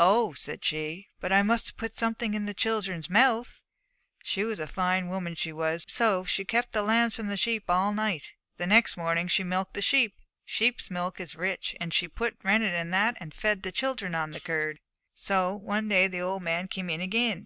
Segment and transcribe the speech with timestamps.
[0.00, 3.62] "Oh," said she, "but I must put something in the children's mouths!"
[4.22, 5.84] She was a fine woman, she was.
[5.86, 9.74] So she kept the lambs from the sheep all night, and next morning she milked
[9.74, 10.14] the sheep.
[10.46, 14.30] Sheep's milk is rich, and she put rennet in that, and fed the children on
[14.30, 14.80] the curd.
[15.12, 17.44] 'So one day the old man came in again.